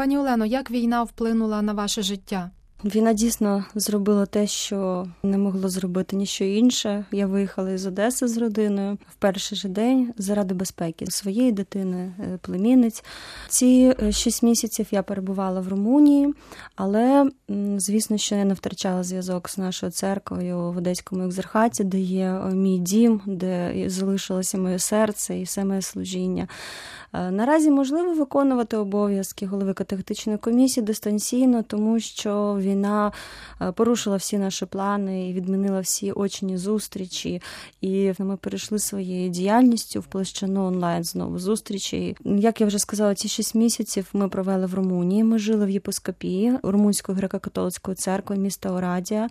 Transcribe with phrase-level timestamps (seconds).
[0.00, 2.50] Пані Олено, як війна вплинула на ваше життя?
[2.84, 7.04] Війна дійсно зробила те, що не могло зробити ніщо інше.
[7.12, 12.38] Я виїхала із Одеси з родиною в перший же день заради безпеки своєї дитини, е,
[12.42, 13.04] племінниць.
[13.48, 16.34] Ці е, шість місяців я перебувала в Румунії,
[16.76, 17.30] але
[17.76, 22.54] звісно, що я не втрачала зв'язок з нашою церквою в Одеському екзархаті, де є е,
[22.54, 26.48] мій дім, де залишилося моє серце і все моє служіння.
[27.12, 33.12] Наразі можливо виконувати обов'язки голови катехетичної комісії дистанційно, тому що війна
[33.60, 37.42] е, порушила всі наші плани і відмінила всі очні зустрічі.
[37.80, 42.16] І ми перейшли своєю діяльністю в площину онлайн знову зустрічі.
[42.24, 45.24] Як я вже сказала, ці шість місяців ми провели в Румунії.
[45.24, 49.28] Ми жили в єпископії Румунської греко-католицької церкви міста Орадія.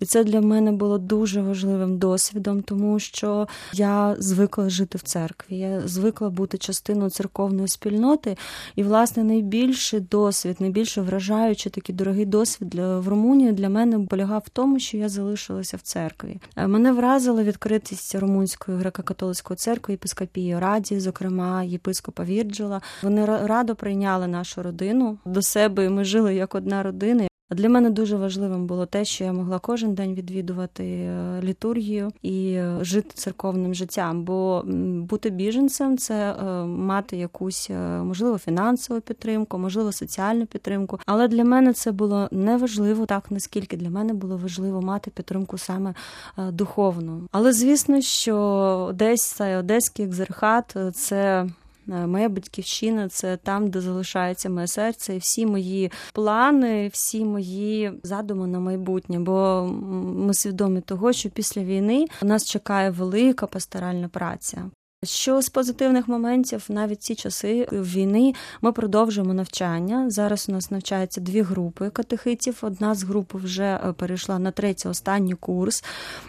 [0.00, 5.58] І це для мене було дуже важливим досвідом, тому що я звикла жити в церкві.
[5.58, 8.36] Я звикла бути частиною церковної спільноти.
[8.76, 14.48] І, власне, найбільший досвід, найбільше вражаючий такий дорогий досвід в Румунії для мене полягав в
[14.48, 16.40] тому, що я залишилася в церкві.
[16.56, 22.80] Е, мене вразила відкритість румунської греко-католицької церкви, єпископії Раді, зокрема єпископа Вірджила.
[23.02, 25.84] Вони радо прийняли нашу родину до себе.
[25.84, 27.27] і Ми жили як одна родина.
[27.50, 32.52] Для мене дуже важливим було те, що я могла кожен день відвідувати е, літургію і
[32.52, 34.24] е, жити церковним життям.
[34.24, 34.62] Бо
[35.08, 37.70] бути біженцем це е, мати якусь
[38.02, 41.00] можливо фінансову підтримку, можливо, соціальну підтримку.
[41.06, 45.58] Але для мене це було не важливо так, наскільки для мене було важливо мати підтримку
[45.58, 45.94] саме
[46.36, 47.28] духовну.
[47.32, 51.46] Але звісно, що десь цей одеський екзархат це.
[51.88, 57.92] Е, моя батьківщина це там, де залишається моє серце, і всі мої плани, всі мої
[58.02, 59.18] задуми на майбутнє.
[59.18, 59.68] Бо
[60.16, 64.70] ми свідомі того, що після війни нас чекає велика пасторальна праця.
[65.04, 70.10] Що з позитивних моментів, навіть ці часи війни, ми продовжуємо навчання.
[70.10, 72.58] Зараз у нас навчаються дві групи катехитів.
[72.62, 75.84] Одна з груп вже е, перейшла на третій останній курс.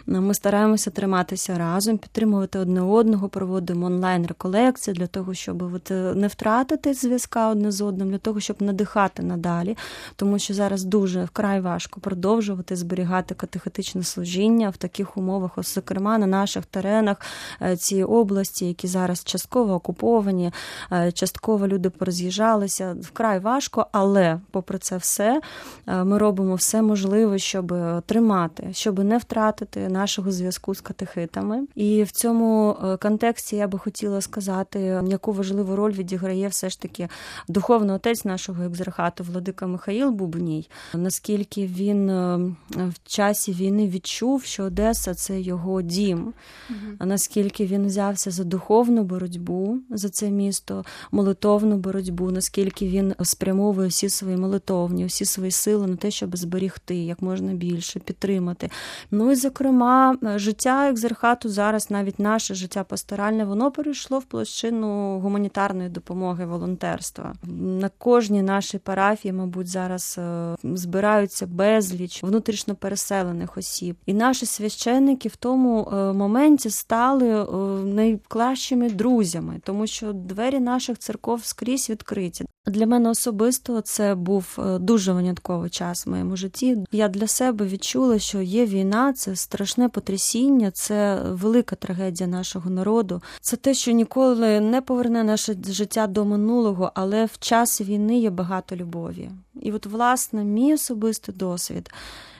[0.05, 6.13] Ми стараємося триматися разом, підтримувати одне одного, проводимо онлайн реколекції для того, щоб от е,
[6.15, 9.77] не втратити зв'язка одне з одним, для того, щоб надихати надалі,
[10.15, 16.17] тому що зараз дуже вкрай важко продовжувати зберігати катехетичне служіння в таких умовах, ось, зокрема
[16.17, 17.17] на наших теренах
[17.61, 20.51] е, цієї області області, які зараз частково окуповані,
[20.91, 22.95] е, частково люди пороз'їжджалися.
[23.01, 25.41] Вкрай важко, але, попри це все,
[25.87, 27.73] е, ми робимо все можливе, щоб
[28.05, 31.67] тримати, щоб не втратити нашого зв'язку з катехитами.
[31.75, 36.81] І в цьому е, контексті я би хотіла сказати, яку важливу роль відіграє все ж
[36.81, 37.09] таки
[37.47, 42.09] духовний отець нашого екзархату Владика Михаїл Бубній, наскільки він
[42.69, 46.33] в часі війни відчув, що Одеса це його дім,
[46.99, 53.87] а наскільки він взявся за духовну боротьбу за це місто, молитовну боротьбу, наскільки він спрямовує
[53.87, 58.69] всі свої молитовні, всі свої сили на те, щоб зберігти як можна більше, підтримати.
[59.11, 65.89] Ну і зокрема, життя екзархату зараз, навіть наше життя пасторальне, воно перейшло в площину гуманітарної
[65.89, 67.33] допомоги волонтерства.
[67.79, 73.95] На кожній нашій парафії, мабуть, зараз е, збираються безліч внутрішньо переселених осіб.
[74.05, 77.45] І наші священники в тому е, моменті стали е,
[77.83, 82.45] найкласнішими найкращими друзями, тому що двері наших церков скрізь відкриті.
[82.65, 86.77] Для мене особисто це був е, дуже винятковий час в моєму житті.
[86.91, 93.21] Я для себе відчула, що є війна, це страшне потрясіння, це велика трагедія нашого народу.
[93.41, 98.29] Це те, що ніколи не поверне наше життя до минулого, але в час війни є
[98.29, 99.29] багато любові.
[99.61, 101.89] І от, власне, мій особистий досвід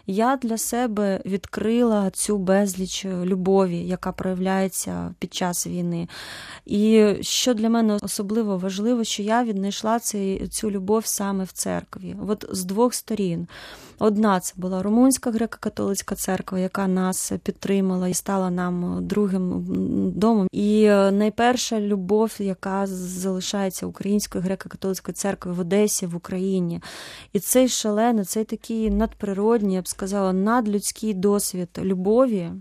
[0.10, 6.08] я для себе відкрила цю безліч любові, яка проявляється під час війни.
[6.66, 10.00] І що для мене особливо важливо, що я віднайшла
[10.50, 13.48] цю любов саме в церкві, от з двох сторін.
[14.00, 19.66] Одна це була Румунська греко-католицька церква, яка нас підтримала і стала нам другим
[20.16, 20.48] домом.
[20.52, 26.82] І найперша любов, яка залишається українською греко-католицькою церквою в Одесі, в Україні.
[27.34, 32.52] І цей шалений, цей такий надприродній, я б сказала, надлюдський досвід любові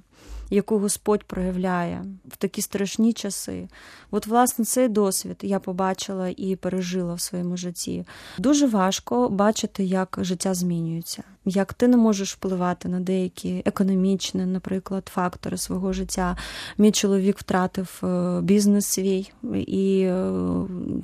[0.51, 3.69] яку Господь проявляє в такі страшні часи.
[4.11, 8.07] От, власне, цей досвід я побачила і пережила в своєму житті.
[8.39, 11.23] Дуже важко бачити, як життя змінюється.
[11.49, 16.37] Як ти не можеш впливати на деякі економічні, наприклад, фактори свого життя.
[16.79, 20.33] Мій чоловік втратив е, бізнес свій, і е,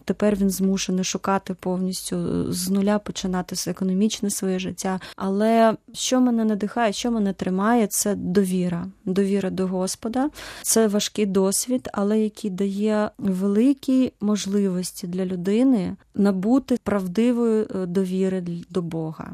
[0.05, 5.01] тепер він змушений шукати повністю е, з нуля починати економічне своє життя.
[5.17, 8.87] Але що мене надихає, що мене тримає, це довіра.
[9.05, 10.31] Довіра до Господа.
[10.63, 19.33] Це важкий досвід, але який дає великі можливості для людини набути правдивої довіри до Бога.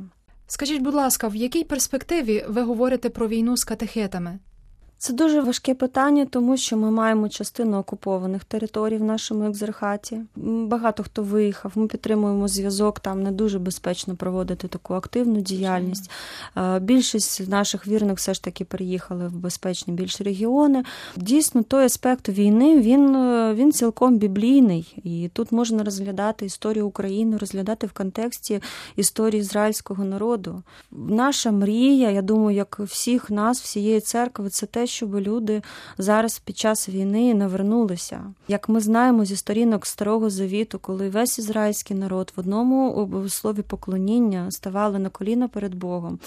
[0.52, 4.38] Скажіть, будь ласка, в якій перспективі ви говорите про війну з катехетами?
[5.02, 10.20] Це дуже важке питання, тому що ми маємо частину окупованих територій в нашому екзархаті.
[10.36, 11.72] Багато хто виїхав.
[11.74, 13.00] Ми підтримуємо зв'язок.
[13.00, 16.10] Там не дуже безпечно проводити таку активну діяльність.
[16.80, 20.84] Більшість наших вірних все ж таки переїхали в безпечні більш регіони.
[21.16, 23.16] Дійсно, той аспект війни він,
[23.54, 28.62] він цілком біблійний, і тут можна розглядати історію України, розглядати в контексті
[28.96, 30.62] історії ізраїльського народу.
[30.92, 35.62] Наша мрія, я думаю, як всіх нас, всієї церкви, це те щоб люди
[35.98, 38.34] зараз під час війни навернулися.
[38.48, 44.50] Як ми знаємо зі сторінок Старого Завіту, коли весь ізраїльський народ в одному слові поклоніння
[44.50, 46.18] ставали на коліна перед Богом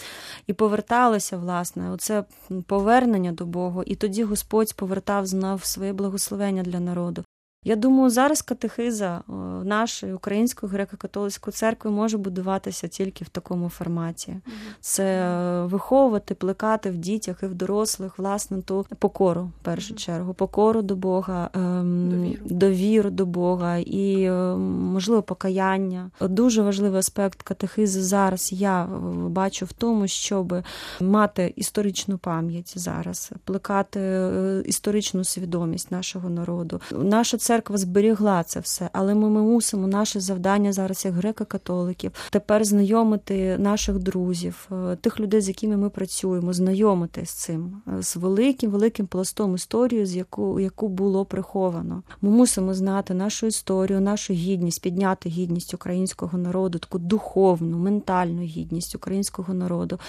[0.48, 2.24] і поверталися, власне, оце
[2.68, 7.24] повернення до Бога, і тоді Господь повертав знав своє благословення для народу.
[7.66, 9.22] Я думаю, зараз катехиза
[9.64, 14.36] нашої української греко-католицької церкви може будуватися тільки в такому форматі.
[14.82, 15.34] Це
[15.66, 20.96] виховувати, плекати в дітях і в дорослих власне ту покору, в першу чергу, покору до
[20.96, 26.12] Бога, ем, довіру, довіру до Бога і, ем, можливо, покаяння.
[26.22, 28.86] Дуже важливий аспект катехизи зараз я
[29.28, 30.56] бачу в тому, щоб
[31.02, 36.82] мати історичну пам'ять зараз, плекати е, історичну свідомість нашого народу.
[36.92, 42.12] Наша церква церква зберігла це все, але ми, ми мусимо наше завдання зараз, як греко-католиків,
[42.30, 48.04] тепер знайомити наших друзів, е, тих людей, з якими ми працюємо, знайомити з цим, е,
[48.04, 52.04] з великим великим пластом історії, з яку яку було приховано.
[52.22, 58.96] Ми мусимо знати нашу історію, нашу гідність, підняти гідність українського народу, таку духовну, ментальну гідність
[58.96, 60.00] українського народу.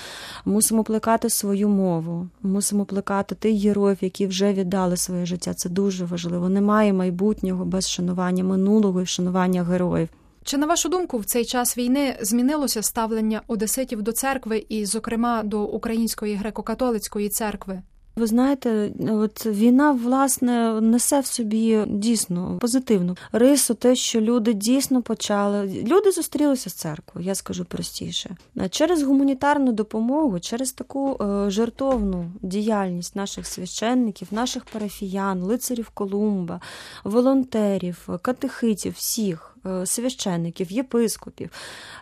[0.45, 5.55] Мусимо плекати свою мову, мусимо плекати тих героїв, які вже віддали своє життя.
[5.55, 6.49] Це дуже важливо.
[6.49, 10.09] Немає майбутнього майбутнього без шанування минулого і шанування героїв.
[10.45, 15.43] Чи на вашу думку в цей час війни змінилося ставлення одеситів до церкви і, зокрема,
[15.43, 17.83] до Української греко-католицької церкви?
[18.17, 25.03] Ви знаєте, от війна власне несе в собі дійсно позитивну рису, те, що люди дійсно
[25.03, 25.85] почали.
[25.87, 28.37] Люди зустрілися з церквою, я скажу простіше,
[28.71, 36.61] через гуманітарну допомогу, через таку е, жертовну діяльність наших священників, наших парафіян, лицарів Колумба,
[37.05, 39.51] волонтерів, катехитів, всіх.
[39.67, 41.51] Е, священників, єпископів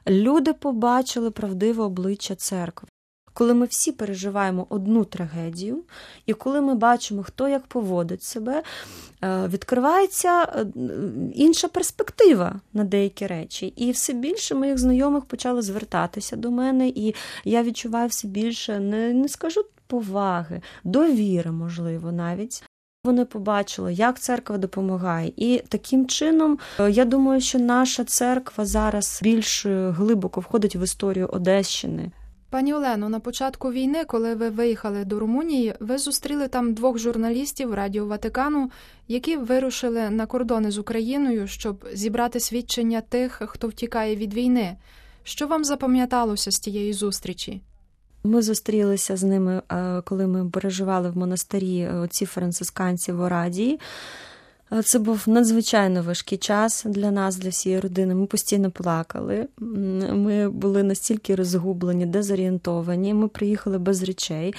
[0.08, 2.88] люди побачили правдиве обличчя церкви
[3.32, 5.82] коли ми всі переживаємо одну трагедію,
[6.26, 8.62] і коли ми бачимо, хто як поводить себе,
[9.24, 10.66] е, відкривається е,
[11.34, 13.66] інша перспектива на деякі речі.
[13.66, 17.14] І все більше моїх знайомих почали звертатися до мене, і
[17.44, 22.64] я відчуваю все більше, не, не скажу поваги, довіри, можливо, навіть.
[23.04, 29.20] Вони побачили, як церква допомагає, і таким чином е, я думаю, що наша церква зараз
[29.22, 32.10] більш глибоко входить в історію Одещини.
[32.52, 37.74] Пані Олено, на початку війни, коли ви виїхали до Румунії, ви зустріли там двох журналістів
[37.74, 38.70] Радіо Ватикану,
[39.08, 44.76] які вирушили на кордони з Україною, щоб зібрати свідчення тих, хто втікає від війни.
[45.22, 47.60] Що вам запам'яталося з тієї зустрічі?
[48.24, 53.80] Ми зустрілися з ними, е, коли ми переживали в монастирі е, ці францисканці в Орадії.
[54.84, 58.14] Це був надзвичайно важкий час для нас, для всієї родини.
[58.14, 59.46] Ми постійно плакали.
[59.58, 63.14] Ми були настільки розгублені, дезорієнтовані.
[63.14, 64.54] Ми приїхали без речей.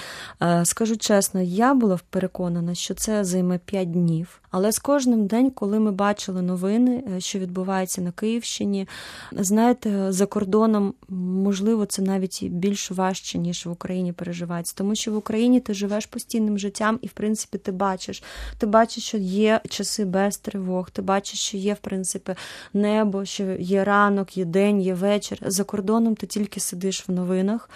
[0.64, 4.40] Скажу чесно, я була переконана, що це займе п'ять днів.
[4.54, 8.88] Але з кожним день, коли ми бачили новини, е, що відбувається на Київщині,
[9.32, 15.16] знаєте, за кордоном можливо це навіть більш важче ніж в Україні переживається, тому що в
[15.16, 18.24] Україні ти живеш постійним життям, і в принципі ти бачиш.
[18.58, 20.90] Ти бачиш, що є часи без тривог.
[20.90, 22.36] Ти бачиш, що є в принципі
[22.74, 25.38] небо, що є ранок, є день, є вечір.
[25.42, 27.70] За кордоном ти тільки сидиш в новинах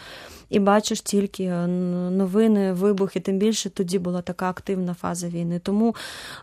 [0.50, 3.20] і бачиш тільки е, новини, вибухи.
[3.20, 5.60] Тим більше тоді була така активна фаза війни.
[5.60, 5.96] Тому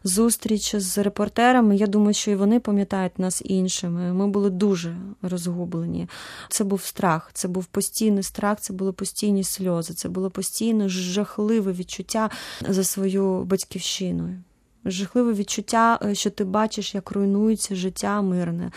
[0.05, 4.13] зустріч з репортерами, я думаю, що і вони пам'ятають нас іншими.
[4.13, 6.09] Ми були дуже розгублені.
[6.49, 11.73] Це був страх, це був постійний страх, це були постійні сльози, це було постійно жахливе
[11.73, 12.31] відчуття
[12.69, 14.37] за свою батьківщиною.
[14.85, 18.71] Жахливе відчуття, е, що ти бачиш, як руйнується життя мирне.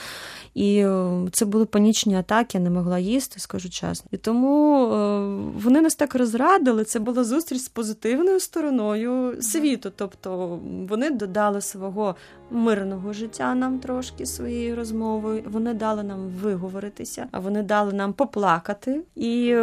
[0.54, 4.10] І е, це були панічні атаки, я не могла їсти, скажу чесно.
[4.12, 5.20] І тому е,
[5.64, 6.84] вони нас так розрадили.
[6.84, 9.92] Це була зустріч з позитивною стороною світу.
[9.96, 10.60] Тобто
[10.90, 12.16] вони додали свого
[12.52, 15.44] мирного життя нам трошки своєю розмовою.
[15.52, 19.02] Вони дали нам виговоритися, а вони дали нам поплакати.
[19.16, 19.56] І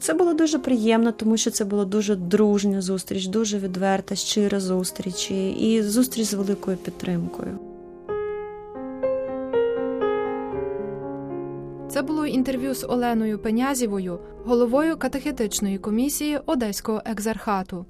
[0.00, 5.30] це було дуже приємно, тому що це була дуже дружня зустріч, дуже відверта, щира зустріч
[5.62, 7.58] і зустріч з великою підтримкою.
[11.88, 17.86] Це було інтерв'ю з Оленою Пенязівою, головою катехетичної комісії Одеського екзархату.